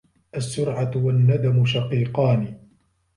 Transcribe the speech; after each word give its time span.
السرعة 0.35 0.91
والندم 0.95 1.65
شقيقان. 1.65 2.59